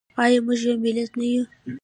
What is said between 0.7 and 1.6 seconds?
ملت نه یو؟